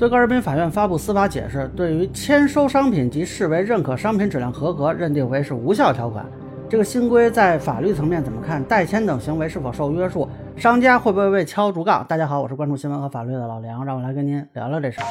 [0.00, 6.24] 最高人民法院发布司法解释，对于签收商品及视为认可商品质量合格，认定为是无效条款。
[6.70, 8.64] 这个新规在法律层面怎么看？
[8.64, 10.26] 代签等行为是否受约束？
[10.56, 12.02] 商家会不会被敲竹杠？
[12.08, 15.04] 大家好，我是关注新闻和法律的老梁，让我来跟您聊聊这事儿。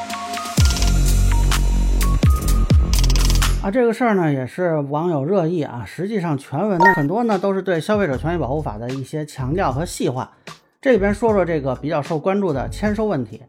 [3.62, 5.83] 啊，这个事儿呢也是网友热议啊。
[5.85, 10.31] 实际上全文呢很多呢都是对消费者权益保护法的一些强调和细化。
[10.81, 13.44] 这里边说说这个比较受关注的签收问题。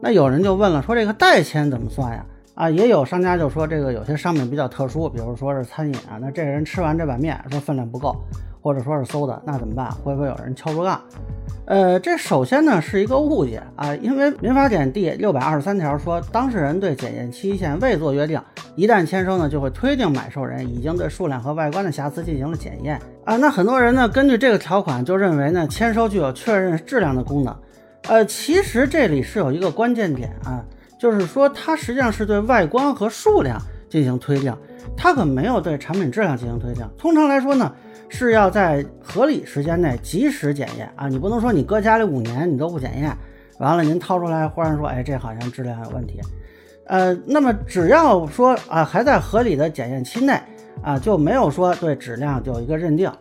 [0.00, 2.24] 那有人就问了，说这个代签怎么算呀？
[2.54, 8.16] 啊，也有商家就说这个有些商品比较特殊，比如说是餐饮啊，那这个人吃完这碗面说分量不够，
[8.60, 9.90] 或者说是馊的，那怎么办？
[9.90, 11.00] 会不会有人敲竹杠？
[11.66, 18.40] 呃，这首先呢是一个误解啊，因为民法典第六百二十三条说，当事人对检验期限未做约定，
[18.74, 23.36] 一旦签收呢，就会推定买受人已经对数量和外观的瑕疵进行了检验啊。
[23.36, 27.54] 那很多人呢根据这个条款就认为呢，签收具有确认质量的功能。
[28.08, 30.64] 呃，其实这里是有一个关键点啊，
[30.98, 34.56] 就是说它实际上是对外观和数量进行推定，
[34.96, 36.88] 它可没有对产品质量进行推定。
[36.96, 37.70] 通常来说呢，
[38.08, 43.14] 是要在合理时间内及时检验啊，你不能说你搁家里五年你都不检验，
[43.58, 46.18] 完了您掏出来忽然说，哎，这好像质量有问题。
[46.86, 50.40] 呃，那么只要说啊还在合理的检验期内
[50.82, 53.12] 啊，就没有说对质量有一个认定。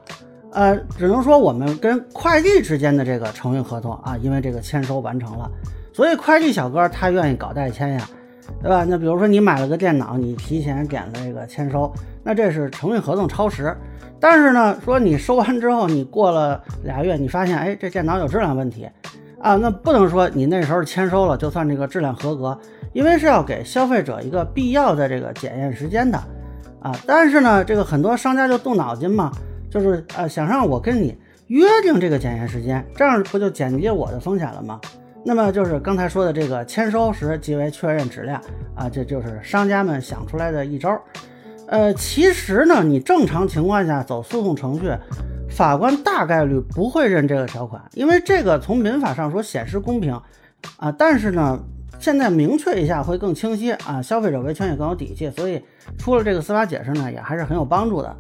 [0.54, 5.50] 呃，只能说我们跟快递之间的这个承运合同啊，因为这个签收完成了，
[5.94, 8.10] 所以快递小哥他愿意搞代签呀，
[8.62, 8.86] 对吧？
[8.88, 11.92] 那比如说你买了个电脑，你提前点了这个签收，
[12.24, 13.76] 那这是承运合同超时。
[14.20, 18.90] 但是呢，说你收完之后，你过了俩月，你发现哎这电脑有质量问题
[19.40, 22.58] 啊，那不能说你那时候签收了就算这个质量合格，
[22.94, 26.18] 因为是要给消费者一个必要的这个检验时间的
[26.82, 26.92] 啊。
[27.06, 29.32] 但是呢，这个很多商家就动脑筋嘛。
[29.70, 34.80] 就是呃，想让我跟你约定这个检验时间，这样不就减低我的风险了吗？
[35.24, 38.42] 那么就是刚才说的这个签收时即为确认质量
[38.76, 40.98] 啊，这就是商家们想出来的一招。
[41.68, 44.90] 呃，其实呢，你正常情况下走诉讼程序，
[45.50, 50.14] 法官大概率不会认这个条款，因为这个从民法上说显示公平
[50.78, 50.90] 啊。
[50.98, 51.60] 但是呢，
[52.00, 55.62] 现在明确一下会更清晰啊，消费者维权也更有底气，所以
[55.98, 58.16] 出了这个司法解释呢，也还是很有帮助的。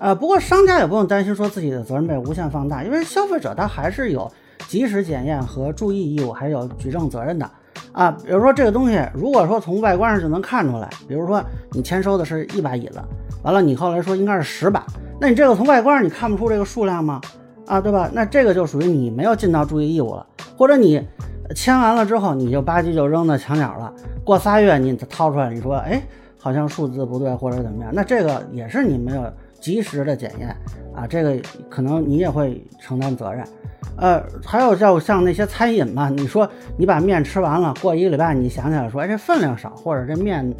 [0.00, 4.28] 呃，不过商家也不用担心说自己的责任被无限放大，因为消费者他还是有
[4.66, 7.48] 及时检验和注意义务，还有举证责任的
[7.92, 8.10] 啊。
[8.10, 12.98] 比如说这个东西，如果说从外观上就能看出来，比如说你签收的是一把椅子，
[13.42, 14.86] 完了你后来说应该是十把，
[15.20, 17.20] 那你这个从外观上你看不出这个数量吗？
[17.66, 18.08] 啊，对吧？
[18.14, 21.06] 那这个就属于你没有尽到注意义务了，或者你
[21.54, 23.92] 签完了之后你就吧唧就扔到墙角了，
[24.24, 26.02] 过仨月你掏出来你说，哎，
[26.38, 29.30] 好像数字不对或者怎么样，那这个也是你没有。
[29.60, 30.48] 及时的检验
[30.94, 31.36] 啊，这个
[31.68, 33.44] 可能你也会承担责任。
[33.96, 36.48] 呃，还有叫像那些餐饮嘛，你说
[36.78, 40.54] 你把面吃完了，过一个礼拜你想起来说，哎，这分量少，或者这面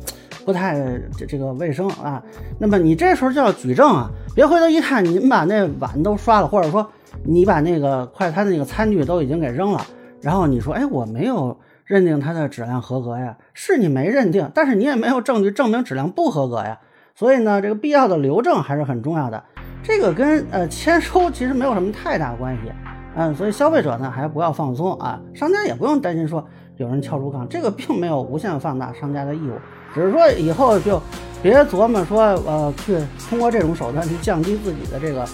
[0.44, 0.78] 不太
[1.16, 2.22] 这这个卫生啊，
[2.58, 6.86] 那么你这时候就要举证啊，别回头一看，您把那碗都刷了，或者说
[7.24, 9.86] 你把那个快餐的那个餐具都已经给扔了，
[10.20, 16.78] 然后你说，哎，我没有认定它的质量合格呀，是你没认定，但是你也没有证据证明质量不合格呀。
[17.20, 19.44] 所以呢，这个必要的留证还是很重要的。
[19.82, 22.72] 这个跟呃签收其实没有什么太大关系，
[23.14, 26.42] 嗯，所以消费者呢还不要放松啊，商家也不用担心说
[26.78, 29.52] 有人敲竹杠，这个并没有无限放大商家的义务，
[29.94, 30.98] 只是说以后就
[31.42, 32.96] 别琢磨说呃去
[33.28, 35.26] 通过这种手段去降低自己的这个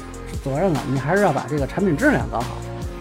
[0.42, 2.56] 责任了，你还是要把这个产品质量搞好。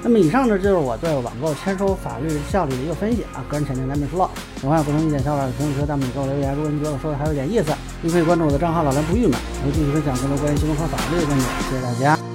[0.08, 4.30] 那么以上呢，就是我对网购签收法律效力的一个分析啊，个人浅见难免疏漏。
[4.62, 6.54] 有有不同意见想法，评论区弹幕里给我留言。
[6.54, 7.74] 如果您觉得我说的还有点意思，
[8.04, 11.50] 您可以关注我的账号老梁不郁闷，我会继续分享更多关于新闻和法律的观点。
[11.72, 12.35] 谢谢大家。